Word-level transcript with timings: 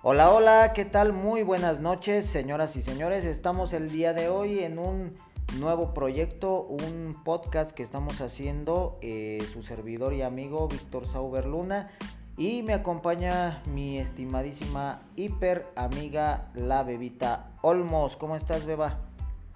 Hola, 0.00 0.30
hola, 0.30 0.72
¿qué 0.74 0.84
tal? 0.84 1.12
Muy 1.12 1.42
buenas 1.42 1.80
noches, 1.80 2.26
señoras 2.26 2.76
y 2.76 2.82
señores. 2.82 3.24
Estamos 3.24 3.72
el 3.72 3.90
día 3.90 4.12
de 4.12 4.28
hoy 4.28 4.60
en 4.60 4.78
un 4.78 5.16
nuevo 5.58 5.92
proyecto, 5.92 6.62
un 6.62 7.20
podcast 7.24 7.72
que 7.72 7.82
estamos 7.82 8.20
haciendo, 8.20 8.96
eh, 9.02 9.44
su 9.52 9.64
servidor 9.64 10.14
y 10.14 10.22
amigo 10.22 10.68
Víctor 10.68 11.04
Sauber 11.08 11.46
Luna. 11.46 11.88
Y 12.36 12.62
me 12.62 12.74
acompaña 12.74 13.60
mi 13.66 13.98
estimadísima 13.98 15.02
hiper 15.16 15.66
amiga, 15.74 16.44
la 16.54 16.84
bebita 16.84 17.50
Olmos. 17.62 18.16
¿Cómo 18.16 18.36
estás, 18.36 18.66
beba? 18.66 19.00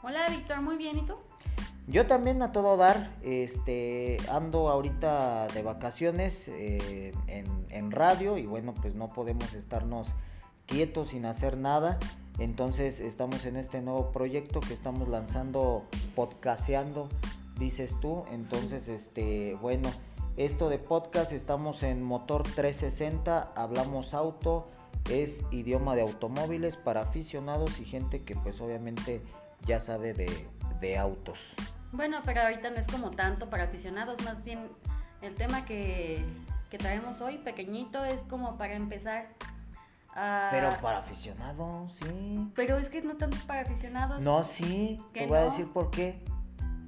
Hola, 0.02 0.26
Víctor, 0.28 0.60
muy 0.60 0.76
bien, 0.76 0.98
¿y 0.98 1.02
tú? 1.06 1.14
Yo 1.86 2.08
también 2.08 2.42
a 2.42 2.50
todo 2.50 2.76
dar, 2.76 3.12
este, 3.22 4.16
ando 4.28 4.68
ahorita 4.70 5.46
de 5.54 5.62
vacaciones 5.62 6.34
eh, 6.48 7.12
en, 7.28 7.46
en 7.70 7.92
radio 7.92 8.38
y 8.38 8.46
bueno, 8.46 8.74
pues 8.74 8.96
no 8.96 9.08
podemos 9.08 9.52
estarnos 9.54 10.12
quietos 10.72 11.10
sin 11.10 11.26
hacer 11.26 11.58
nada. 11.58 11.98
Entonces 12.38 12.98
estamos 12.98 13.44
en 13.44 13.56
este 13.56 13.82
nuevo 13.82 14.10
proyecto 14.10 14.60
que 14.60 14.72
estamos 14.72 15.06
lanzando, 15.08 15.86
podcasteando, 16.16 17.08
dices 17.58 17.94
tú. 18.00 18.24
Entonces, 18.32 18.88
este, 18.88 19.54
bueno, 19.60 19.90
esto 20.38 20.70
de 20.70 20.78
podcast 20.78 21.30
estamos 21.32 21.82
en 21.82 22.02
Motor 22.02 22.42
360, 22.42 23.52
hablamos 23.54 24.14
auto, 24.14 24.70
es 25.10 25.40
idioma 25.50 25.94
de 25.94 26.02
automóviles 26.02 26.76
para 26.76 27.02
aficionados 27.02 27.78
y 27.78 27.84
gente 27.84 28.24
que 28.24 28.34
pues 28.34 28.58
obviamente 28.60 29.20
ya 29.66 29.78
sabe 29.78 30.14
de, 30.14 30.46
de 30.80 30.96
autos. 30.96 31.38
Bueno, 31.92 32.20
pero 32.24 32.40
ahorita 32.40 32.70
no 32.70 32.76
es 32.76 32.86
como 32.86 33.10
tanto 33.10 33.50
para 33.50 33.64
aficionados, 33.64 34.22
más 34.24 34.42
bien 34.42 34.70
el 35.20 35.34
tema 35.34 35.66
que, 35.66 36.24
que 36.70 36.78
traemos 36.78 37.20
hoy, 37.20 37.36
pequeñito, 37.36 38.02
es 38.06 38.22
como 38.22 38.56
para 38.56 38.74
empezar 38.74 39.26
Pero 40.14 40.68
para 40.80 40.98
aficionados, 40.98 41.92
sí. 42.02 42.50
Pero 42.54 42.76
es 42.76 42.90
que 42.90 43.00
no 43.02 43.16
tanto 43.16 43.36
para 43.46 43.62
aficionados. 43.62 44.22
No, 44.22 44.44
sí, 44.44 45.00
¿Que 45.12 45.20
te 45.20 45.26
voy 45.26 45.38
a 45.38 45.44
decir 45.44 45.72
por 45.72 45.90
qué. 45.90 46.22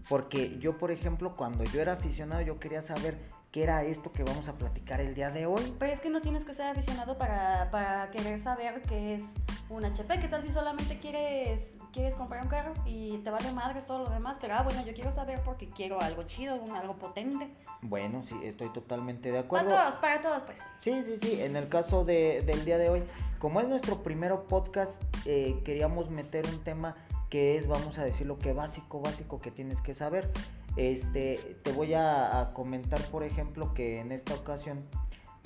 Porque 0.08 0.58
yo, 0.58 0.76
por 0.76 0.90
ejemplo, 0.90 1.34
cuando 1.34 1.64
yo 1.64 1.80
era 1.80 1.94
aficionado, 1.94 2.42
yo 2.42 2.58
quería 2.58 2.82
saber 2.82 3.18
qué 3.50 3.62
era 3.62 3.84
esto 3.84 4.12
que 4.12 4.22
vamos 4.24 4.48
a 4.48 4.54
platicar 4.54 5.00
el 5.00 5.14
día 5.14 5.30
de 5.30 5.46
hoy. 5.46 5.74
Pero 5.78 5.92
es 5.92 6.00
que 6.00 6.10
no 6.10 6.20
tienes 6.20 6.44
que 6.44 6.54
ser 6.54 6.66
aficionado 6.66 7.16
para, 7.16 7.70
para 7.70 8.10
querer 8.10 8.42
saber 8.42 8.82
qué 8.82 9.14
es 9.14 9.22
un 9.70 9.84
HP. 9.84 10.20
¿Qué 10.20 10.28
tal 10.28 10.42
si 10.42 10.52
solamente 10.52 10.98
quieres, 10.98 11.60
quieres 11.94 12.14
comprar 12.14 12.42
un 12.42 12.48
carro 12.48 12.72
y 12.84 13.16
te 13.18 13.30
vale 13.30 13.50
madres 13.52 13.86
todo 13.86 14.00
lo 14.04 14.10
demás? 14.10 14.36
Pero, 14.40 14.54
ah, 14.54 14.62
bueno, 14.62 14.84
yo 14.84 14.92
quiero 14.92 15.12
saber 15.12 15.40
porque 15.44 15.70
quiero 15.70 16.00
algo 16.02 16.24
chido, 16.24 16.58
algo 16.74 16.96
potente. 16.96 17.48
Bueno, 17.80 18.22
sí, 18.24 18.34
estoy 18.42 18.68
totalmente 18.70 19.30
de 19.30 19.42
Para 19.44 19.62
acuerdo. 19.62 19.70
todos, 19.82 19.96
para 19.96 20.20
todos, 20.20 20.42
pues. 20.42 20.58
Sí, 20.80 21.02
sí, 21.04 21.16
sí. 21.22 21.40
En 21.40 21.56
el 21.56 21.68
caso 21.68 22.04
de- 22.04 22.42
del 22.42 22.64
día 22.64 22.76
de 22.78 22.90
hoy, 22.90 23.02
como 23.38 23.60
es 23.60 23.68
nuestro 23.68 24.02
primero 24.02 24.44
podcast, 24.46 25.00
eh, 25.24 25.60
queríamos 25.64 26.10
meter 26.10 26.44
un 26.46 26.62
tema 26.64 26.96
que 27.30 27.56
es, 27.56 27.66
vamos 27.66 27.96
a 27.98 28.04
decir, 28.04 28.26
lo 28.26 28.38
que 28.38 28.52
básico, 28.52 29.00
básico 29.00 29.40
que 29.40 29.50
tienes 29.50 29.80
que 29.80 29.94
saber. 29.94 30.30
Este, 30.76 31.36
te 31.62 31.72
voy 31.72 31.94
a, 31.94 32.40
a 32.40 32.52
comentar, 32.52 33.00
por 33.10 33.22
ejemplo, 33.22 33.72
que 33.74 34.00
en 34.00 34.12
esta 34.12 34.34
ocasión 34.34 34.84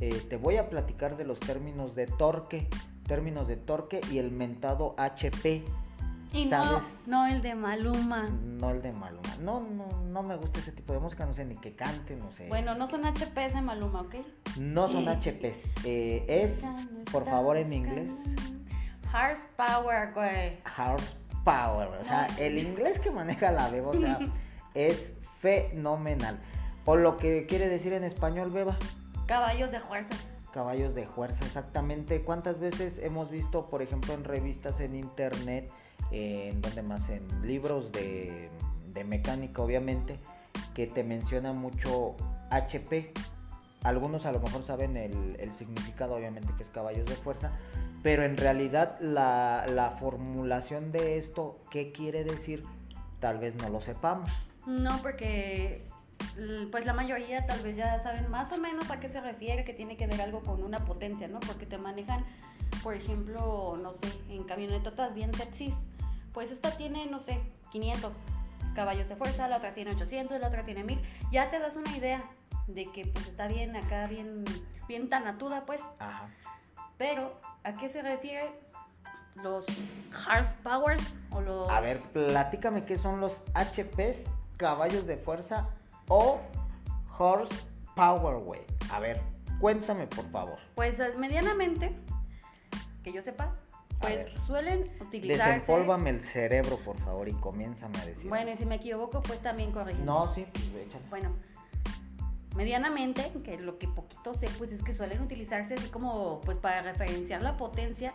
eh, 0.00 0.10
te 0.30 0.36
voy 0.36 0.56
a 0.56 0.68
platicar 0.70 1.16
de 1.16 1.24
los 1.24 1.38
términos 1.40 1.94
de 1.94 2.06
torque, 2.06 2.68
términos 3.06 3.48
de 3.48 3.56
torque 3.56 4.00
y 4.10 4.18
el 4.18 4.30
mentado 4.30 4.94
HP, 4.96 5.64
Y 6.32 6.44
no, 6.46 6.80
no 7.06 7.26
el 7.26 7.40
de 7.40 7.54
Maluma. 7.54 8.28
no 8.44 8.70
el 8.70 8.82
de 8.82 8.92
Maluma. 8.92 9.36
No, 9.40 9.60
no, 9.60 9.86
no 10.04 10.22
me 10.22 10.36
gusta 10.36 10.60
ese 10.60 10.72
tipo 10.72 10.92
de 10.92 10.98
música, 10.98 11.24
no 11.24 11.32
sé 11.34 11.44
ni 11.44 11.56
que 11.56 11.72
cante, 11.72 12.16
no 12.16 12.30
sé. 12.32 12.48
Bueno, 12.48 12.74
no 12.74 12.86
son 12.86 13.02
HPs 13.04 13.54
de 13.54 13.62
Maluma, 13.62 14.02
¿ok? 14.02 14.16
No 14.58 14.88
son 14.88 15.06
HPs, 15.08 15.56
eh, 15.84 16.24
es, 16.28 16.60
por 17.10 17.24
favor, 17.24 17.56
en 17.56 17.72
inglés. 17.72 18.10
Horsepower, 19.12 20.12
güey. 20.12 20.58
horsepower. 20.76 21.88
O 22.00 22.04
sea, 22.04 22.26
el 22.38 22.58
inglés 22.58 22.98
que 22.98 23.10
maneja 23.10 23.50
la 23.50 23.68
Beba, 23.70 23.90
o 23.90 23.98
sea, 23.98 24.18
es 24.74 25.12
fenomenal. 25.40 26.38
O 26.84 26.96
lo 26.96 27.16
que 27.16 27.46
quiere 27.46 27.68
decir 27.68 27.92
en 27.92 28.04
español, 28.04 28.50
Beba, 28.50 28.76
Caballos 29.26 29.70
de 29.70 29.80
fuerza. 29.80 30.16
caballos 30.52 30.94
de 30.94 31.06
fuerza, 31.06 31.44
exactamente. 31.44 32.22
¿Cuántas 32.22 32.60
veces 32.60 32.98
hemos 33.02 33.30
visto, 33.30 33.68
por 33.68 33.82
ejemplo, 33.82 34.14
en 34.14 34.24
revistas, 34.24 34.80
en 34.80 34.94
internet, 34.94 35.70
eh, 36.12 36.50
en 36.52 36.60
donde 36.60 36.82
más, 36.82 37.08
en 37.08 37.26
libros 37.46 37.92
de, 37.92 38.50
de 38.92 39.04
mecánica, 39.04 39.62
obviamente, 39.62 40.18
que 40.74 40.86
te 40.86 41.04
menciona 41.04 41.52
mucho 41.52 42.16
HP? 42.50 43.12
Algunos 43.84 44.26
a 44.26 44.32
lo 44.32 44.40
mejor 44.40 44.64
saben 44.64 44.96
el, 44.96 45.36
el 45.38 45.52
significado, 45.54 46.14
obviamente, 46.14 46.52
que 46.56 46.64
es 46.64 46.70
caballos 46.70 47.06
de 47.06 47.14
fuerza, 47.14 47.52
pero 48.02 48.24
en 48.24 48.36
realidad 48.36 48.98
la, 49.00 49.66
la 49.68 49.92
formulación 49.92 50.92
de 50.92 51.18
esto, 51.18 51.60
¿qué 51.70 51.92
quiere 51.92 52.24
decir? 52.24 52.64
Tal 53.20 53.38
vez 53.38 53.54
no 53.56 53.68
lo 53.68 53.80
sepamos. 53.80 54.30
No, 54.66 54.98
porque 55.02 55.86
pues 56.70 56.84
la 56.84 56.92
mayoría 56.92 57.46
tal 57.46 57.60
vez 57.62 57.76
ya 57.76 58.00
saben 58.02 58.30
más 58.30 58.52
o 58.52 58.58
menos 58.58 58.90
a 58.90 59.00
qué 59.00 59.08
se 59.08 59.20
refiere, 59.20 59.64
que 59.64 59.72
tiene 59.72 59.96
que 59.96 60.06
ver 60.06 60.20
algo 60.20 60.40
con 60.40 60.62
una 60.62 60.78
potencia, 60.78 61.28
¿no? 61.28 61.40
Porque 61.40 61.66
te 61.66 61.78
manejan, 61.78 62.24
por 62.82 62.94
ejemplo, 62.94 63.78
no 63.82 63.90
sé, 63.90 64.08
en 64.28 64.44
camionetotas 64.44 65.14
bien 65.14 65.32
sexys, 65.34 65.74
pues 66.32 66.50
esta 66.50 66.76
tiene, 66.76 67.06
no 67.06 67.20
sé, 67.20 67.40
500 67.70 68.12
caballos 68.74 69.08
de 69.08 69.16
fuerza, 69.16 69.48
la 69.48 69.56
otra 69.56 69.74
tiene 69.74 69.92
800, 69.92 70.40
la 70.40 70.48
otra 70.48 70.64
tiene 70.64 70.84
1000, 70.84 71.00
ya 71.32 71.50
te 71.50 71.58
das 71.58 71.76
una 71.76 71.96
idea 71.96 72.24
de 72.66 72.90
que 72.92 73.06
pues 73.06 73.28
está 73.28 73.48
bien 73.48 73.74
acá, 73.76 74.06
bien, 74.06 74.44
bien 74.86 75.08
tanatuda, 75.08 75.64
pues, 75.66 75.82
Ajá. 75.98 76.28
pero 76.96 77.40
¿a 77.64 77.74
qué 77.74 77.88
se 77.88 78.02
refiere 78.02 78.52
los 79.42 79.66
horsepowers 80.26 81.02
o 81.30 81.40
los... 81.40 81.68
A 81.68 81.80
ver, 81.80 81.98
platícame 82.12 82.84
qué 82.84 82.98
son 82.98 83.20
los 83.20 83.40
HPs, 83.54 84.26
caballos 84.56 85.06
de 85.06 85.16
fuerza 85.16 85.68
o 86.08 86.40
horsepower, 87.18 88.38
güey. 88.38 88.60
A 88.90 89.00
ver, 89.00 89.20
cuéntame 89.60 90.06
por 90.06 90.28
favor. 90.30 90.58
Pues 90.74 90.98
es 90.98 91.16
medianamente, 91.16 91.92
que 93.02 93.12
yo 93.12 93.22
sepa, 93.22 93.54
pues 94.00 94.26
suelen 94.46 94.90
utilizarse. 95.00 95.52
Desempólvame 95.52 96.10
el 96.10 96.20
cerebro, 96.22 96.78
por 96.78 96.98
favor, 96.98 97.28
y 97.28 97.32
comiénzame 97.32 97.98
a 97.98 98.06
decir. 98.06 98.28
Bueno, 98.28 98.52
y 98.52 98.56
si 98.56 98.66
me 98.66 98.76
equivoco, 98.76 99.22
pues 99.22 99.40
también 99.40 99.72
corrigen. 99.72 100.04
No, 100.04 100.32
sí, 100.34 100.46
pues, 100.52 100.86
échale. 100.86 101.04
Bueno, 101.10 101.34
medianamente, 102.56 103.32
que 103.44 103.58
lo 103.58 103.78
que 103.78 103.88
poquito 103.88 104.34
sé, 104.34 104.46
pues 104.58 104.72
es 104.72 104.82
que 104.82 104.94
suelen 104.94 105.22
utilizarse 105.22 105.74
así 105.74 105.88
como, 105.88 106.40
pues 106.42 106.58
para 106.58 106.82
referenciar 106.82 107.42
la 107.42 107.56
potencia. 107.56 108.14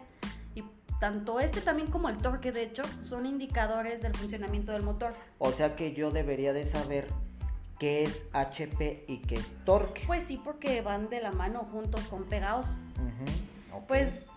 Y 0.55 0.63
tanto 0.99 1.39
este 1.39 1.61
también 1.61 1.89
como 1.89 2.09
el 2.09 2.17
torque, 2.17 2.51
de 2.51 2.63
hecho, 2.63 2.83
son 3.03 3.25
indicadores 3.25 4.01
del 4.01 4.15
funcionamiento 4.15 4.71
del 4.71 4.83
motor. 4.83 5.13
O 5.39 5.51
sea 5.51 5.75
que 5.75 5.93
yo 5.93 6.11
debería 6.11 6.53
de 6.53 6.65
saber 6.65 7.07
qué 7.79 8.03
es 8.03 8.25
HP 8.33 9.03
y 9.07 9.17
qué 9.19 9.35
es 9.35 9.57
torque. 9.65 10.03
Pues 10.07 10.25
sí, 10.25 10.39
porque 10.41 10.81
van 10.81 11.09
de 11.09 11.19
la 11.19 11.31
mano 11.31 11.65
juntos 11.65 12.01
con 12.07 12.23
pegados. 12.25 12.65
Ok. 13.73 13.87
Pues, 13.87 14.11
pues 14.11 14.32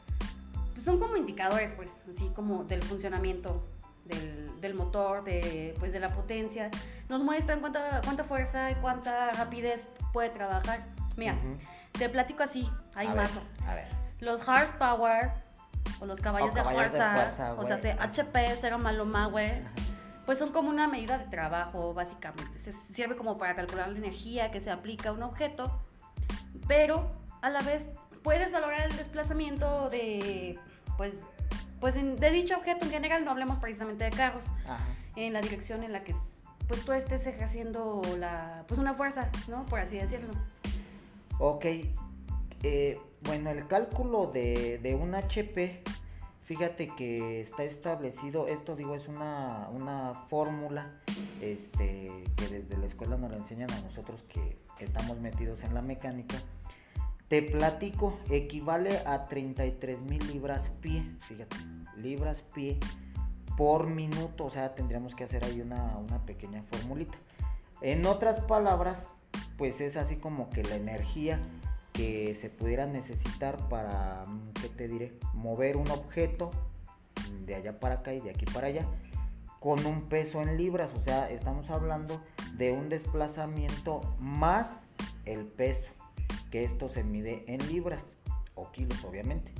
son 0.86 1.00
como 1.00 1.16
indicadores, 1.16 1.72
pues, 1.72 1.91
así 2.14 2.30
como 2.34 2.62
del 2.64 2.80
funcionamiento 2.80 3.66
del, 4.04 4.60
del 4.60 4.74
motor, 4.74 5.24
de, 5.24 5.74
pues, 5.80 5.92
de 5.92 5.98
la 5.98 6.08
potencia. 6.10 6.70
Nos 7.08 7.22
muestran 7.24 7.58
cuánta, 7.58 8.00
cuánta 8.04 8.22
fuerza 8.22 8.70
y 8.70 8.76
cuánta 8.76 9.32
rapidez 9.32 9.88
puede 10.12 10.30
trabajar. 10.30 10.78
Mira, 11.16 11.34
Ujú. 11.34 11.58
te 11.98 12.08
platico 12.08 12.44
así, 12.44 12.70
hay 12.94 13.08
a 13.08 13.14
más. 13.16 13.30
A 13.66 13.75
ver. 13.75 13.88
Los 14.20 14.46
horsepower 14.48 15.32
o 16.00 16.06
los 16.06 16.20
caballos, 16.20 16.50
O 16.50 16.54
de, 16.54 16.60
caballos 16.60 16.82
de 16.92 16.98
fuerza, 16.98 17.14
fuerza, 17.16 17.54
o 17.54 17.66
sea, 17.66 17.78
se- 17.78 17.92
HP, 17.92 18.56
cero 18.60 18.78
maloma, 18.78 19.26
güey. 19.26 19.62
Pues 20.25 20.38
son 20.38 20.52
como 20.52 20.69
una 20.70 20.87
medida 20.87 21.19
de 21.19 21.25
trabajo, 21.26 21.94
básicamente. 21.94 22.61
Se 22.62 22.72
sirve 22.94 23.16
como 23.16 23.37
para 23.37 23.55
calcular 23.55 23.88
la 23.88 23.99
energía 23.99 24.52
que 24.52 24.61
se 24.61 24.70
aplica 24.70 25.08
a 25.08 25.12
un 25.12 25.22
objeto, 25.25 25.81
pero 26.69 27.11
a 27.43 27.50
la 27.50 27.61
vez 27.62 27.84
puedes 28.22 28.50
valorar 28.52 28.82
el 28.90 28.96
desplazamiento 28.96 29.88
de, 29.88 30.58
pues, 30.96 31.14
pues 31.81 31.94
en- 31.96 32.16
de 32.16 32.31
dicho 32.31 32.56
objeto 32.56 32.87
en 32.87 32.93
general. 32.93 33.25
No 33.25 33.31
hablemos 33.32 33.58
precisamente 33.58 34.04
de 34.04 34.10
carros, 34.10 34.46
Ajá. 34.66 34.84
en 35.16 35.32
la 35.32 35.40
dirección 35.40 35.82
en 35.82 35.93
la 35.93 36.02
que 36.04 36.14
pues 36.69 36.84
tú 36.84 36.93
estés 36.93 37.25
ejerciendo 37.26 38.02
la, 38.19 38.64
pues 38.66 38.81
una 38.81 38.94
fuerza, 38.94 39.31
¿no? 39.48 39.64
Por 39.66 39.78
así 39.78 39.98
decirlo. 39.98 40.32
Ok, 41.38 41.64
eh, 42.62 42.98
bueno, 43.22 43.50
el 43.50 43.66
cálculo 43.69 44.26
de, 44.26 44.78
de 44.82 44.94
un 44.96 45.14
HP, 45.14 45.82
fíjate 46.44 46.88
que 46.96 47.40
está 47.42 47.62
establecido, 47.62 48.46
esto 48.46 48.75
digo 48.75 48.94
es 48.96 49.06
una, 49.06 49.69
una 49.72 50.25
fórmula 50.28 50.90
este, 51.40 52.10
que 52.37 52.49
desde 52.49 52.76
la 52.78 52.87
escuela 52.87 53.16
nos 53.16 53.31
la 53.31 53.37
enseñan 53.37 53.70
a 53.70 53.81
nosotros 53.82 54.25
que 54.32 54.56
estamos 54.81 55.20
metidos 55.20 55.62
en 55.62 55.72
la 55.75 55.82
mecánica. 55.82 56.37
Te 57.28 57.43
platico, 57.43 58.19
equivale 58.31 58.99
a 59.05 59.26
33 59.26 60.00
mil 60.02 60.25
libras 60.28 60.70
pie, 60.81 61.02
fíjate, 61.20 61.56
libras 61.96 62.43
pie 62.55 62.78
por 63.56 63.88
minuto, 63.88 64.44
o 64.44 64.50
sea, 64.50 64.75
tendríamos 64.75 65.14
que 65.14 65.25
hacer 65.25 65.44
ahí 65.44 65.61
una, 65.61 65.96
una 65.96 66.25
pequeña 66.25 66.62
formulita. 66.62 67.19
En 67.81 68.06
otras 68.06 68.40
palabras, 68.43 69.08
pues 69.58 69.81
es 69.81 69.96
así 69.96 70.17
como 70.17 70.50
que 70.50 70.62
la 70.62 70.76
energía 70.76 71.40
que 71.93 72.37
se 72.40 72.50
pudiera 72.50 72.87
necesitar 72.87 73.56
para, 73.69 74.25
¿qué 74.61 74.69
te 74.69 74.87
diré? 74.87 75.19
Mover 75.34 75.76
un 75.76 75.90
objeto 75.90 76.50
de 77.44 77.55
allá 77.55 77.81
para 77.81 77.96
acá 77.96 78.12
y 78.12 78.20
de 78.20 78.31
aquí 78.31 78.44
para 78.44 78.69
allá 78.69 78.87
con 79.67 79.84
un 79.84 80.02
peso 80.02 80.43
en 80.43 80.56
libras, 80.56 80.90
o 80.96 81.02
sea, 81.02 81.28
estamos 81.28 81.70
hablando 81.70 82.23
de 82.56 82.70
un 82.70 82.88
desplazamiento 82.88 84.00
más 84.20 84.69
el 85.25 85.44
peso, 85.44 85.90
que 86.50 86.64
esto 86.64 86.88
se 86.88 87.04
mide 87.04 87.44
en 87.46 87.66
libras 87.69 88.02
o 88.54 88.70
kilos 88.72 89.04
obviamente. 89.04 89.52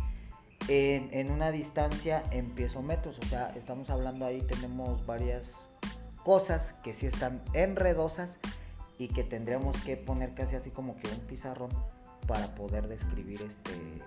En, 0.68 1.12
en 1.12 1.30
una 1.30 1.50
distancia 1.52 2.24
en 2.30 2.50
pies 2.50 2.74
o 2.74 2.82
metros, 2.82 3.18
o 3.18 3.26
sea, 3.26 3.52
estamos 3.56 3.90
hablando 3.90 4.26
ahí, 4.26 4.40
tenemos 4.42 5.04
varias 5.06 5.50
cosas 6.24 6.74
que 6.82 6.92
sí 6.92 7.06
están 7.06 7.42
enredosas 7.52 8.36
y 8.98 9.08
que 9.08 9.22
tendríamos 9.22 9.76
que 9.84 9.96
poner 9.96 10.34
casi 10.34 10.56
así 10.56 10.70
como 10.70 10.96
que 10.96 11.08
un 11.08 11.20
pizarrón 11.26 11.70
para 12.26 12.54
poder 12.54 12.88
describir 12.88 13.42
este 13.42 14.02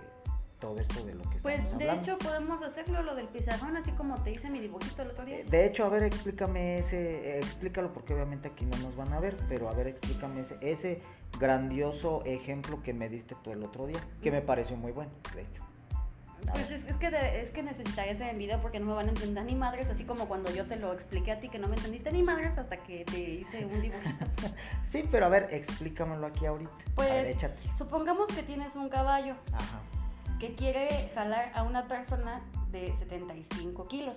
todo 0.60 0.78
esto 0.78 1.04
de 1.04 1.14
lo 1.14 1.22
que 1.24 1.38
Pues 1.38 1.56
estamos 1.58 1.78
de 1.78 1.90
hablando. 1.90 2.12
hecho 2.12 2.18
podemos 2.18 2.62
hacerlo 2.62 3.02
lo 3.02 3.14
del 3.14 3.26
pizarrón, 3.28 3.76
así 3.76 3.90
como 3.92 4.22
te 4.22 4.30
hice 4.32 4.50
mi 4.50 4.60
dibujito 4.60 5.02
el 5.02 5.10
otro 5.10 5.24
día. 5.24 5.38
De 5.44 5.64
hecho, 5.64 5.84
a 5.84 5.88
ver, 5.88 6.04
explícame 6.04 6.78
ese, 6.78 7.38
explícalo 7.38 7.92
porque 7.92 8.14
obviamente 8.14 8.48
aquí 8.48 8.64
no 8.66 8.76
nos 8.78 8.94
van 8.94 9.12
a 9.12 9.20
ver, 9.20 9.36
pero 9.48 9.68
a 9.68 9.72
ver, 9.72 9.88
explícame 9.88 10.42
ese, 10.42 10.56
ese 10.60 11.00
grandioso 11.38 12.22
ejemplo 12.24 12.82
que 12.82 12.92
me 12.92 13.08
diste 13.08 13.34
tú 13.42 13.52
el 13.52 13.64
otro 13.64 13.86
día, 13.86 13.98
que 14.22 14.30
me 14.30 14.42
pareció 14.42 14.76
muy 14.76 14.92
bueno, 14.92 15.10
de 15.34 15.42
hecho. 15.42 15.64
Pues 16.52 16.70
es, 16.70 16.84
es 16.84 16.96
que 16.96 17.10
de- 17.10 17.42
es 17.42 17.50
que 17.50 17.62
necesitaría 17.62 18.12
ese 18.12 18.32
video 18.34 18.62
porque 18.62 18.80
no 18.80 18.86
me 18.86 18.92
van 18.94 19.06
a 19.06 19.10
entender 19.10 19.44
ni 19.44 19.54
madres, 19.54 19.88
así 19.90 20.04
como 20.04 20.26
cuando 20.26 20.50
yo 20.50 20.64
te 20.66 20.76
lo 20.76 20.92
expliqué 20.94 21.32
a 21.32 21.40
ti 21.40 21.50
que 21.50 21.58
no 21.58 21.68
me 21.68 21.76
entendiste 21.76 22.10
ni 22.12 22.22
madres 22.22 22.56
hasta 22.56 22.78
que 22.78 23.04
te 23.04 23.18
hice 23.20 23.66
un 23.66 23.80
dibujito. 23.82 24.14
Sí, 24.88 25.04
pero 25.10 25.26
a 25.26 25.28
ver, 25.28 25.48
explícamelo 25.52 26.26
aquí 26.26 26.46
ahorita. 26.46 26.72
Pues 26.94 27.10
a 27.10 27.14
ver, 27.14 27.26
échate. 27.26 27.56
supongamos 27.76 28.26
que 28.28 28.42
tienes 28.42 28.74
un 28.74 28.88
caballo 28.88 29.34
Ajá. 29.52 29.80
Que 30.40 30.54
quiere 30.56 31.10
jalar 31.14 31.52
a 31.54 31.62
una 31.62 31.86
persona 31.86 32.40
de 32.72 32.88
75 32.98 33.86
kilos. 33.88 34.16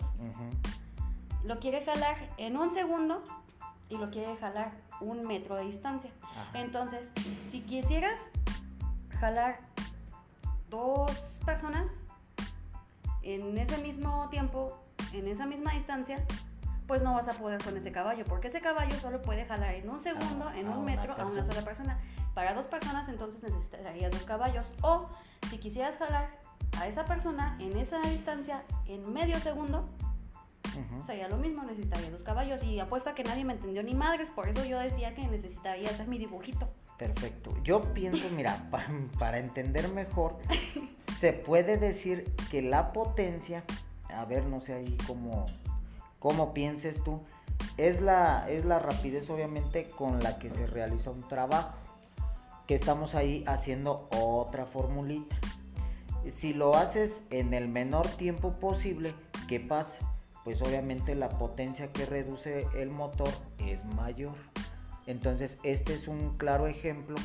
Lo 1.43 1.59
quiere 1.59 1.83
jalar 1.85 2.15
en 2.37 2.55
un 2.57 2.73
segundo 2.73 3.21
y 3.89 3.97
lo 3.97 4.09
quiere 4.09 4.35
jalar 4.37 4.71
un 5.01 5.27
metro 5.27 5.55
de 5.55 5.65
distancia. 5.65 6.09
ajá. 6.23 6.47
Entonces, 6.59 7.11
si 7.51 7.61
quisieras 7.61 8.19
jalar 9.19 9.59
dos 10.69 11.11
personas 11.45 11.85
en 13.21 13.57
ese 13.57 13.77
mismo 13.79 14.29
tiempo, 14.29 14.79
en 15.13 15.27
esa 15.27 15.45
misma 15.45 15.73
distancia, 15.73 16.23
pues 16.87 17.01
no 17.01 17.13
vas 17.13 17.27
a 17.27 17.33
poder 17.33 17.61
con 17.63 17.75
ese 17.77 17.91
caballo, 17.91 18.25
porque 18.25 18.47
ese 18.47 18.59
caballo 18.61 18.95
solo 18.97 19.21
puede 19.21 19.45
jalar 19.45 19.75
en 19.75 19.89
un 19.89 20.01
segundo, 20.01 20.47
A- 20.49 20.57
en 20.57 20.67
a 20.67 20.71
un 20.77 20.85
metro, 20.85 21.13
a 21.13 21.25
una 21.25 21.45
sola 21.45 21.61
persona. 21.63 21.99
Para 22.33 22.53
dos 22.53 22.65
personas 22.67 23.07
entonces 23.09 23.41
necesitarías 23.43 24.11
dos 24.11 24.23
caballos. 24.23 24.65
O 24.81 25.07
si 25.53 25.59
quisieras 25.59 25.95
jalar 25.97 26.31
a 26.79 26.87
esa 26.87 27.05
persona 27.05 27.55
en 27.59 27.77
esa 27.77 28.01
distancia 28.01 28.63
en 28.87 29.13
medio 29.13 29.39
segundo, 29.39 29.85
sería 31.05 31.27
lo 31.27 31.37
mismo, 31.37 31.61
necesitaría 31.63 32.09
dos 32.09 32.23
caballos. 32.23 32.63
Y 32.63 32.79
apuesto 32.79 33.11
a 33.11 33.13
que 33.13 33.23
nadie 33.23 33.45
me 33.45 33.53
entendió 33.53 33.83
ni 33.83 33.93
madres, 33.93 34.31
por 34.31 34.49
eso 34.49 34.65
yo 34.65 34.79
decía 34.79 35.13
que 35.13 35.27
necesitaría 35.27 35.89
hacer 35.91 36.07
mi 36.07 36.17
dibujito. 36.17 36.67
Perfecto. 36.97 37.51
Yo 37.63 37.81
pienso, 37.93 38.27
mira, 38.31 38.67
pa- 38.71 38.87
para 39.19 39.37
entender 39.37 39.89
mejor, 39.89 40.39
se 41.19 41.33
puede 41.33 41.77
decir 41.77 42.23
que 42.49 42.63
la 42.63 42.89
potencia, 42.91 43.63
a 44.11 44.25
ver, 44.25 44.47
no 44.47 44.59
sé 44.59 44.73
ahí 44.73 44.97
cómo, 45.05 45.45
cómo 46.17 46.51
pienses 46.55 47.03
tú, 47.03 47.21
es 47.77 48.01
la, 48.01 48.49
es 48.49 48.65
la 48.65 48.79
rapidez 48.79 49.29
obviamente 49.29 49.87
con 49.89 50.19
la 50.23 50.39
que 50.39 50.49
se 50.49 50.65
realiza 50.65 51.11
un 51.11 51.21
trabajo, 51.27 51.77
que 52.67 52.75
estamos 52.75 53.15
ahí 53.15 53.43
haciendo 53.47 54.07
otra 54.11 54.65
formulita. 54.65 55.35
Si 56.37 56.53
lo 56.53 56.75
haces 56.75 57.21
en 57.29 57.53
el 57.53 57.67
menor 57.67 58.07
tiempo 58.07 58.53
posible, 58.53 59.13
¿qué 59.47 59.59
pasa? 59.59 59.93
Pues 60.43 60.61
obviamente 60.61 61.15
la 61.15 61.29
potencia 61.29 61.91
que 61.91 62.05
reduce 62.05 62.65
el 62.75 62.89
motor 62.89 63.29
es 63.59 63.83
mayor. 63.95 64.35
Entonces, 65.05 65.57
este 65.63 65.93
es 65.93 66.07
un 66.07 66.37
claro 66.37 66.67
ejemplo 66.67 67.15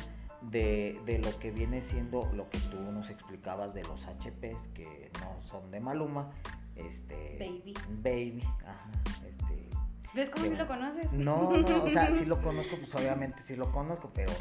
de, 0.41 0.99
de 1.05 1.19
lo 1.19 1.37
que 1.39 1.51
viene 1.51 1.81
siendo 1.81 2.29
lo 2.33 2.49
que 2.49 2.59
tú 2.59 2.79
nos 2.91 3.09
explicabas 3.09 3.73
de 3.73 3.83
los 3.83 4.01
HPs, 4.01 4.57
que 4.73 5.11
no 5.21 5.41
son 5.49 5.71
de 5.71 5.79
Maluma. 5.79 6.29
Este, 6.75 7.37
Baby. 7.39 7.73
Baby, 8.01 8.43
ajá. 8.65 8.89
Este, 9.27 9.68
¿Ves 10.13 10.29
cómo 10.29 10.43
Qué 10.45 10.49
sí 10.51 10.55
lo 10.57 10.67
conoces? 10.67 11.11
no, 11.11 11.51
no, 11.51 11.83
o 11.83 11.89
sea, 11.91 12.15
sí 12.17 12.25
lo 12.25 12.41
conozco, 12.41 12.75
pues 12.77 12.93
obviamente 12.95 13.43
sí 13.43 13.55
lo 13.55 13.71
conozco, 13.71 14.09
pero 14.13 14.31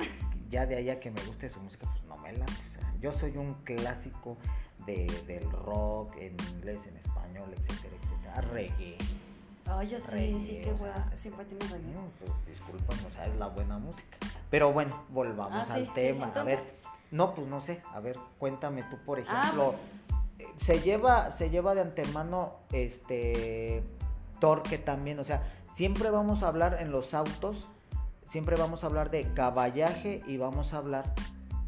ya 0.49 0.67
de 0.67 0.77
ahí 0.77 0.91
a 0.91 0.99
que 0.99 1.11
me 1.11 1.21
guste 1.27 1.49
su 1.51 1.61
música, 1.61 1.87
pues 1.91 2.03
no 2.05 2.17
me 2.17 2.33
late. 2.33 2.53
o 2.53 2.73
sea, 2.73 2.95
yo 3.01 3.13
soy 3.13 3.37
un 3.37 3.55
clásico 3.65 4.37
de, 4.87 5.07
del 5.27 5.51
rock 5.51 6.17
en 6.17 6.37
inglés, 6.55 6.81
en 6.87 6.97
español, 6.97 7.51
etcétera, 7.53 7.95
etcétera. 8.03 8.41
Reggae. 8.53 8.97
Ay, 9.67 9.89
yo 9.91 9.99
sí, 9.99 10.05
reggae, 10.09 10.41
sí, 10.41 10.61
qué 10.65 10.71
o 10.71 10.75
hueva. 10.77 10.95
sea, 10.95 11.13
Siempre 11.19 11.45
tienes 11.45 11.71
reggae. 11.71 11.93
no, 11.95 12.01
pues 12.19 12.33
disculpen, 12.47 13.07
o 13.07 13.11
sea, 13.13 13.27
es 13.27 13.37
la 13.37 13.49
buena 13.49 13.79
música. 13.79 14.17
Pero 14.51 14.73
bueno, 14.73 15.05
volvamos 15.11 15.55
Ah, 15.55 15.65
sí, 15.67 15.73
al 15.73 15.85
sí, 15.87 15.91
tema. 15.95 16.25
a 16.25 16.29
entonces- 16.29 16.45
ver, 16.57 16.65
no, 17.11 17.35
pues 17.35 17.47
no 17.47 17.61
sé, 17.61 17.83
a 17.93 18.01
ver, 18.01 18.17
cuéntame 18.39 18.83
tú, 18.85 18.97
por 19.05 19.19
Ah, 19.29 19.43
ejemplo, 19.43 19.75
eh, 20.39 20.47
se 20.57 20.81
lleva, 20.81 21.33
se 21.33 21.51
lleva 21.51 21.75
de 21.75 21.83
antemano 21.83 22.55
este 22.73 23.83
torque 24.41 24.79
también, 24.79 25.19
o 25.19 25.25
sea, 25.25 25.43
siempre 25.79 26.11
vamos 26.11 26.43
a 26.43 26.49
hablar 26.49 26.79
en 26.81 26.91
los 26.91 27.15
autos, 27.15 27.69
siempre 28.33 28.57
vamos 28.57 28.83
a 28.83 28.89
hablar 28.89 29.13
de 29.13 29.33
caballaje 29.33 30.23
y 30.27 30.37
vamos 30.37 30.73
a 30.73 30.79
hablar 30.79 31.15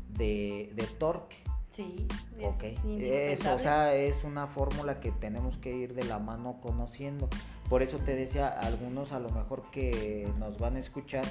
de, 0.08 0.72
de 0.74 0.84
torque. 0.98 1.36
Sí, 1.70 2.08
es 2.36 2.44
Ok, 2.44 2.64
eso, 2.98 3.54
o 3.54 3.60
sea, 3.60 3.94
es 3.94 4.24
una 4.24 4.48
fórmula 4.48 4.98
que 4.98 5.12
tenemos 5.12 5.56
que 5.58 5.70
ir 5.70 5.94
de 5.94 6.02
la 6.02 6.18
mano 6.18 6.58
conociendo. 6.60 7.28
Por 7.68 7.84
eso 7.84 7.98
te 7.98 8.16
decía, 8.16 8.48
algunos 8.48 9.12
a 9.12 9.20
lo 9.20 9.30
mejor 9.30 9.70
que 9.70 10.28
nos 10.40 10.58
van 10.58 10.74
a 10.74 10.80
escuchar 10.80 11.24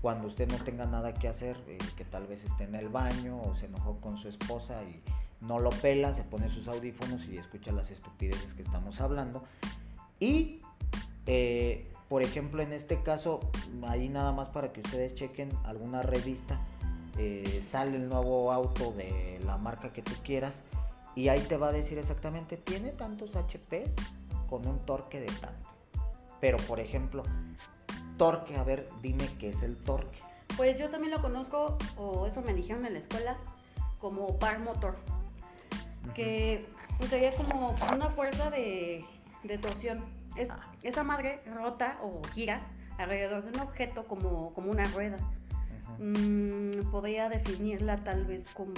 cuando 0.00 0.28
usted 0.28 0.48
no 0.48 0.62
tenga 0.62 0.84
nada 0.84 1.12
que 1.12 1.26
hacer, 1.26 1.60
eh, 1.66 1.76
que 1.96 2.04
tal 2.04 2.28
vez 2.28 2.40
esté 2.44 2.64
en 2.64 2.76
el 2.76 2.88
baño 2.88 3.42
o 3.42 3.56
se 3.56 3.66
enojó 3.66 3.96
con 3.96 4.16
su 4.18 4.28
esposa 4.28 4.80
y 4.84 5.02
no 5.44 5.58
lo 5.58 5.70
pela, 5.70 6.14
se 6.14 6.22
pone 6.22 6.48
sus 6.50 6.68
audífonos 6.68 7.26
y 7.26 7.36
escucha 7.36 7.72
las 7.72 7.90
estupideces 7.90 8.54
que 8.54 8.62
estamos 8.62 9.00
hablando. 9.00 9.42
Y, 10.20 10.60
eh, 11.26 11.90
por 12.08 12.22
ejemplo, 12.22 12.62
en 12.62 12.72
este 12.72 13.02
caso, 13.02 13.40
ahí 13.88 14.08
nada 14.08 14.32
más 14.32 14.48
para 14.50 14.68
que 14.68 14.80
ustedes 14.80 15.14
chequen 15.14 15.50
alguna 15.64 16.02
revista, 16.02 16.60
eh, 17.18 17.64
sale 17.70 17.96
el 17.96 18.08
nuevo 18.08 18.52
auto 18.52 18.92
de 18.92 19.40
la 19.44 19.56
marca 19.56 19.90
que 19.90 20.02
tú 20.02 20.12
quieras 20.22 20.54
y 21.14 21.28
ahí 21.28 21.40
te 21.40 21.56
va 21.56 21.68
a 21.68 21.72
decir 21.72 21.98
exactamente, 21.98 22.58
tiene 22.58 22.90
tantos 22.90 23.30
HPs 23.34 23.90
con 24.48 24.66
un 24.66 24.78
torque 24.80 25.18
de 25.18 25.26
tanto. 25.26 25.70
Pero, 26.40 26.58
por 26.58 26.78
ejemplo, 26.78 27.22
torque, 28.18 28.56
a 28.56 28.62
ver, 28.62 28.86
dime 29.02 29.26
qué 29.38 29.48
es 29.48 29.62
el 29.62 29.76
torque. 29.76 30.18
Pues 30.56 30.78
yo 30.78 30.90
también 30.90 31.12
lo 31.12 31.22
conozco, 31.22 31.78
o 31.96 32.26
eso 32.26 32.42
me 32.42 32.54
dijeron 32.54 32.84
en 32.86 32.92
la 32.92 32.98
escuela, 33.00 33.38
como 33.98 34.38
par 34.38 34.60
motor. 34.60 34.96
Que 36.14 36.66
pues, 36.98 37.10
sería 37.10 37.34
como 37.34 37.74
una 37.92 38.10
fuerza 38.10 38.50
de, 38.50 39.04
de 39.42 39.58
torsión. 39.58 40.04
Es- 40.36 40.50
Ah. 40.50 40.60
Esa 40.82 41.02
madre 41.04 41.40
rota 41.54 41.98
o 42.02 42.20
gira 42.32 42.60
alrededor 42.98 43.42
de 43.44 43.50
un 43.58 43.60
objeto 43.60 44.06
como, 44.06 44.52
como 44.52 44.70
una 44.70 44.84
rueda. 44.84 45.18
Mm, 45.98 46.90
podría 46.90 47.28
definirla 47.28 47.96
tal 47.98 48.24
vez 48.26 48.48
como... 48.52 48.72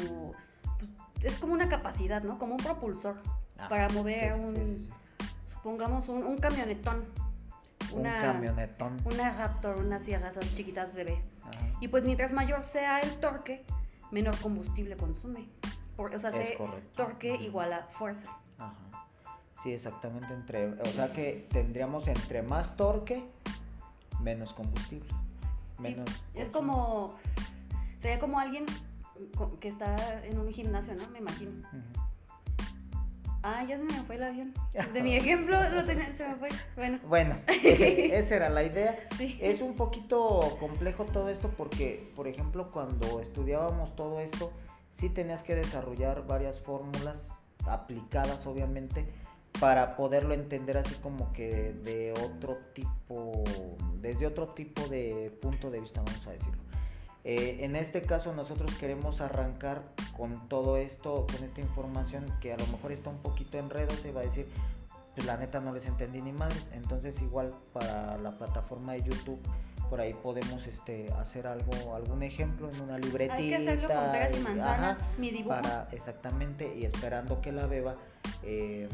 pues, 1.15 1.25
es 1.25 1.39
como 1.39 1.53
una 1.55 1.69
capacidad, 1.69 2.23
¿no? 2.23 2.39
Como 2.39 2.53
un 2.53 2.59
propulsor 2.63 3.17
Ah, 3.59 3.69
para 3.69 3.89
mover 3.89 4.35
sí, 4.35 4.41
un, 4.41 4.55
sí, 4.79 4.91
supongamos, 5.55 6.09
un, 6.09 6.23
un 6.25 6.39
camionetón. 6.39 7.05
Un 7.93 8.03
camionetón. 8.05 8.97
Una 9.05 9.31
Raptor, 9.33 9.79
una 9.79 9.99
sierra, 9.99 10.29
esas 10.29 10.55
chiquitas 10.55 10.95
bebé. 10.95 11.21
Y 11.81 11.89
pues 11.89 12.05
mientras 12.05 12.31
mayor 12.33 12.63
sea 12.63 13.01
el 13.01 13.19
torque, 13.19 13.65
menor 14.13 14.39
combustible 14.41 14.97
consume. 14.97 15.49
Por- 15.97 16.15
o 16.15 16.19
sea, 16.21 16.31
Es 16.31 16.51
se- 16.51 16.55
correcto. 16.55 16.89
torque 17.05 17.35
igual 17.37 17.73
a 17.73 17.83
fuerza. 17.85 18.31
Ajá. 18.59 18.75
Sí, 19.69 19.75
exactamente. 19.75 20.33
Entre, 20.33 20.69
o 20.81 20.87
sea 20.87 21.13
que 21.13 21.47
tendríamos 21.51 22.09
entre 22.09 22.41
más 22.41 22.75
torque, 22.79 23.23
menos 24.23 24.55
combustible. 24.55 25.11
Sí, 25.77 25.83
Menos 25.83 26.09
es 26.35 26.49
como, 26.49 27.17
sería 28.01 28.19
como 28.19 28.39
alguien 28.39 28.65
que 29.61 29.69
está 29.69 30.25
en 30.25 30.39
un 30.39 30.51
gimnasio, 30.51 30.95
¿no? 30.95 31.07
Me 31.11 31.19
imagino. 31.19 31.51
Ah, 33.43 33.63
ya 33.69 33.77
se 33.77 33.83
me 33.83 33.93
fue 34.05 34.17
el 34.17 34.23
avión. 34.23 34.55
De 34.95 35.03
mi 35.03 35.17
ejemplo 35.17 35.57
lo 35.69 35.85
tenía, 35.85 36.15
se 36.15 36.27
me 36.27 36.37
fue. 36.37 36.49
Bueno, 36.75 36.99
Bueno, 37.07 37.37
esa 37.47 38.37
era 38.37 38.49
la 38.49 38.63
idea. 38.65 38.97
sí. 39.19 39.39
Es 39.39 39.61
un 39.61 39.75
poquito 39.75 40.57
complejo 40.59 41.05
todo 41.05 41.29
esto 41.29 41.51
porque, 41.59 42.11
por 42.17 42.27
ejemplo, 42.27 42.71
cuando 42.71 43.21
estudiábamos 43.21 43.95
todo 43.97 44.19
esto, 44.21 44.51
sí 44.93 45.11
tenías 45.11 45.43
que 45.43 45.55
desarrollar 45.55 46.27
varias 46.27 46.59
fórmulas 46.59 47.29
aplicadas, 47.67 48.47
obviamente, 48.47 49.07
para 49.61 49.97
poderlo 49.97 50.35
entender 50.35 50.79
así 50.79 50.95
como 50.97 51.33
que 51.33 51.73
de 51.83 52.13
otro 52.13 52.59
tipo, 52.75 53.43
desde 53.97 54.27
otro 54.27 54.49
tipo 54.49 54.87
de 54.89 55.37
punto 55.41 55.71
de 55.71 55.81
vista, 55.81 56.03
vamos 56.03 56.27
a 56.27 56.31
decirlo. 56.31 56.63
Eh, 57.25 57.65
en 57.65 57.77
este 57.77 58.03
caso 58.03 58.33
nosotros 58.33 58.75
queremos 58.77 59.21
arrancar 59.21 59.83
con 60.17 60.49
todo 60.49 60.77
esto, 60.77 61.27
con 61.27 61.45
esta 61.45 61.61
información 61.61 62.27
que 62.41 62.53
a 62.53 62.57
lo 62.57 62.67
mejor 62.69 62.93
está 62.93 63.11
un 63.11 63.19
poquito 63.19 63.59
enredo, 63.59 63.91
se 63.95 64.13
va 64.13 64.21
a 64.21 64.25
decir, 64.25 64.49
pues 65.15 65.27
la 65.27 65.37
neta 65.37 65.61
no 65.61 65.73
les 65.73 65.85
entendí 65.87 66.23
ni 66.23 66.33
madres. 66.33 66.71
Entonces 66.73 67.21
igual 67.21 67.53
para 67.73 68.17
la 68.19 68.39
plataforma 68.39 68.93
de 68.93 69.03
YouTube 69.03 69.41
por 69.89 70.01
ahí 70.01 70.13
podemos 70.15 70.67
este 70.67 71.11
hacer 71.15 71.47
algo 71.47 71.95
algún 71.95 72.23
ejemplo 72.23 72.71
en 72.71 72.81
una 72.81 72.99
libretita 72.99 73.35
Hay 73.37 73.49
que 73.49 73.57
hacerlo 73.57 73.89
con 73.89 74.13
peras 74.13 74.37
y 74.37 74.41
manzanas, 74.41 74.99
mi 75.19 75.31
dibujo. 75.31 75.49
para 75.61 75.89
exactamente 75.93 76.75
y 76.77 76.85
esperando 76.85 77.41
que 77.41 77.53
la 77.53 77.67
beba 77.67 77.95
eh, 78.43 78.89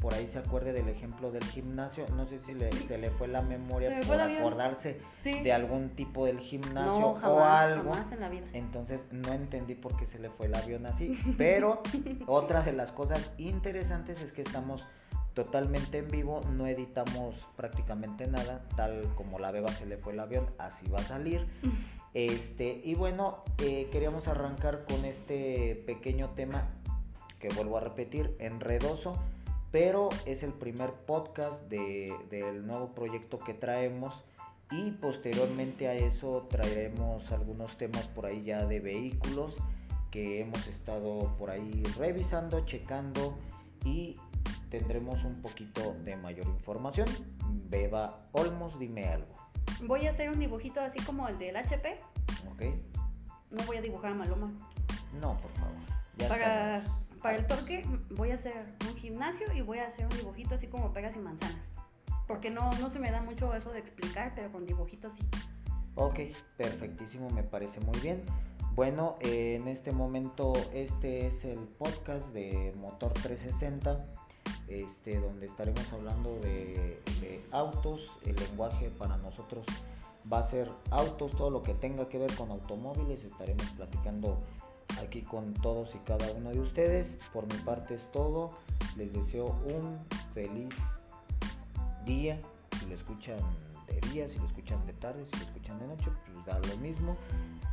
por 0.00 0.12
ahí 0.12 0.26
se 0.26 0.38
acuerde 0.38 0.72
del 0.72 0.88
ejemplo 0.88 1.30
del 1.32 1.44
gimnasio 1.44 2.04
no 2.14 2.26
sé 2.26 2.38
si 2.40 2.52
le, 2.52 2.70
se 2.72 2.98
le 2.98 3.10
fue 3.10 3.26
la 3.28 3.40
memoria 3.40 4.00
Se 4.02 4.06
por 4.06 4.20
acordarse 4.20 5.00
Sí. 5.22 5.40
de 5.42 5.52
algún 5.54 5.88
tipo 5.90 6.26
del 6.26 6.38
gimnasio 6.40 7.00
No, 7.00 7.08
o 7.12 7.42
algo 7.44 7.92
jamás 7.94 8.12
en 8.12 8.20
la 8.20 8.28
vida. 8.28 8.44
entonces 8.52 9.00
no 9.10 9.32
entendí 9.32 9.74
por 9.74 9.96
qué 9.96 10.04
se 10.06 10.18
le 10.18 10.28
fue 10.28 10.46
el 10.46 10.54
avión 10.54 10.84
así. 10.84 11.16
Pero 11.38 11.82
otra 12.26 12.62
de 12.62 12.72
las 12.72 12.92
cosas 12.92 13.32
interesantes 13.38 14.20
es 14.20 14.32
que 14.32 14.42
estamos 14.42 14.86
totalmente 15.34 15.98
en 15.98 16.08
vivo, 16.08 16.40
no 16.52 16.66
editamos 16.66 17.34
prácticamente 17.56 18.26
nada, 18.26 18.64
tal 18.76 19.02
como 19.16 19.38
la 19.38 19.50
beba 19.50 19.68
se 19.68 19.84
le 19.86 19.96
fue 19.98 20.12
el 20.12 20.20
avión, 20.20 20.46
así 20.58 20.88
va 20.88 21.00
a 21.00 21.02
salir. 21.02 21.46
Este, 22.14 22.80
y 22.84 22.94
bueno, 22.94 23.42
eh, 23.58 23.88
queríamos 23.90 24.28
arrancar 24.28 24.84
con 24.84 25.04
este 25.04 25.82
pequeño 25.86 26.30
tema 26.30 26.68
que 27.40 27.48
vuelvo 27.48 27.76
a 27.76 27.80
repetir, 27.80 28.36
enredoso, 28.38 29.16
pero 29.72 30.08
es 30.24 30.44
el 30.44 30.52
primer 30.52 30.92
podcast 30.92 31.60
de- 31.68 32.14
del 32.30 32.64
nuevo 32.66 32.94
proyecto 32.94 33.40
que 33.40 33.52
traemos 33.54 34.24
y 34.70 34.92
posteriormente 34.92 35.88
a 35.88 35.94
eso 35.94 36.46
traeremos 36.48 37.30
algunos 37.32 37.76
temas 37.76 38.06
por 38.08 38.26
ahí 38.26 38.44
ya 38.44 38.64
de 38.64 38.78
vehículos 38.80 39.56
que 40.12 40.40
hemos 40.40 40.66
estado 40.68 41.34
por 41.36 41.50
ahí 41.50 41.82
revisando, 41.98 42.64
checando 42.64 43.36
y 43.84 44.16
tendremos 44.78 45.22
un 45.24 45.40
poquito 45.40 45.94
de 46.04 46.16
mayor 46.16 46.46
información. 46.46 47.06
Beba 47.68 48.20
Olmos, 48.32 48.78
dime 48.78 49.06
algo, 49.08 49.32
Voy 49.82 50.06
a 50.06 50.10
hacer 50.10 50.28
un 50.30 50.38
dibujito 50.38 50.80
así 50.80 50.98
como 51.04 51.28
el 51.28 51.38
del 51.38 51.56
HP. 51.56 51.96
¿ok? 52.50 52.62
No 53.50 53.64
voy 53.64 53.76
a 53.76 53.80
dibujar 53.80 54.12
a 54.12 54.14
Maloma. 54.14 54.52
No, 55.20 55.36
por 55.38 55.50
favor. 55.52 55.76
ya 56.16 56.28
Para, 56.28 56.78
estamos. 56.78 57.22
para 57.22 57.36
el 57.36 57.46
torque 57.46 57.84
voy 58.10 58.32
a 58.32 58.34
hacer 58.34 58.66
un 58.88 58.96
gimnasio 58.96 59.52
y 59.54 59.62
voy 59.62 59.78
a 59.78 59.86
hacer 59.86 60.06
un 60.06 60.16
dibujito 60.16 60.56
así 60.56 60.66
como 60.66 60.92
peras 60.92 61.14
y 61.14 61.20
manzanas. 61.20 61.56
Porque 62.26 62.50
no, 62.50 62.70
no 62.80 62.90
se 62.90 62.98
me 62.98 63.10
da 63.10 63.20
mucho 63.22 63.54
eso 63.54 63.70
de 63.70 63.78
explicar, 63.78 64.32
pero 64.34 64.50
con 64.50 64.66
dibujitos 64.66 65.14
sí. 65.14 65.22
Ok, 65.94 66.18
perfectísimo, 66.56 67.30
me 67.30 67.44
parece 67.44 67.80
muy 67.80 67.98
bien. 68.00 68.24
Bueno, 68.74 69.16
eh, 69.20 69.54
en 69.54 69.68
este 69.68 69.92
momento 69.92 70.52
este 70.72 71.28
es 71.28 71.44
el 71.44 71.60
podcast 71.78 72.26
de 72.32 72.72
Motor 72.76 73.12
360, 73.12 74.04
este, 74.68 75.20
donde 75.20 75.46
estaremos 75.46 75.92
hablando 75.92 76.38
de, 76.40 77.00
de 77.20 77.44
autos. 77.50 78.10
El 78.24 78.36
lenguaje 78.36 78.90
para 78.90 79.16
nosotros 79.18 79.64
va 80.32 80.38
a 80.38 80.50
ser 80.50 80.70
autos, 80.90 81.32
todo 81.32 81.50
lo 81.50 81.62
que 81.62 81.74
tenga 81.74 82.08
que 82.08 82.18
ver 82.18 82.34
con 82.34 82.50
automóviles. 82.50 83.24
Estaremos 83.24 83.66
platicando 83.70 84.38
aquí 85.02 85.22
con 85.22 85.54
todos 85.54 85.94
y 85.94 85.98
cada 85.98 86.30
uno 86.32 86.50
de 86.50 86.60
ustedes. 86.60 87.18
Por 87.32 87.46
mi 87.46 87.58
parte 87.60 87.94
es 87.94 88.10
todo. 88.12 88.50
Les 88.96 89.12
deseo 89.12 89.46
un 89.64 89.98
feliz 90.34 90.70
día, 92.04 92.38
si 92.78 92.86
lo 92.86 92.94
escuchan 92.94 93.38
de 93.86 94.00
día, 94.08 94.28
si 94.28 94.38
lo 94.38 94.46
escuchan 94.46 94.84
de 94.86 94.92
tarde, 94.94 95.24
si 95.32 95.38
lo 95.38 95.46
escuchan 95.46 95.78
de 95.80 95.86
noche, 95.88 96.06
pues 96.26 96.44
da 96.46 96.58
lo 96.58 96.76
mismo. 96.78 97.16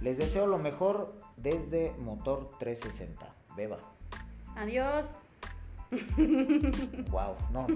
Les 0.01 0.17
deseo 0.17 0.47
lo 0.47 0.57
mejor 0.57 1.13
desde 1.37 1.93
Motor 1.99 2.49
360. 2.59 3.33
Beba. 3.55 3.77
Adiós. 4.55 5.05
Wow, 7.11 7.35
no. 7.51 7.67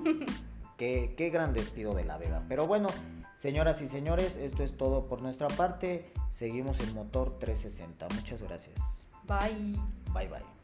qué, 0.78 1.14
qué 1.18 1.30
gran 1.30 1.54
despido 1.54 1.94
de 1.94 2.06
la 2.06 2.18
Beba. 2.18 2.44
Pero 2.48 2.68
bueno, 2.68 2.88
señoras 3.38 3.82
y 3.82 3.88
señores, 3.88 4.38
esto 4.38 4.64
es 4.64 4.78
todo 4.78 5.08
por 5.08 5.22
nuestra 5.22 5.48
parte. 5.48 6.12
Seguimos 6.32 6.80
en 6.80 6.94
Motor 6.94 7.38
360. 7.40 8.08
Muchas 8.16 8.42
gracias. 8.42 8.76
Bye. 9.28 9.80
Bye 10.14 10.28
bye. 10.28 10.55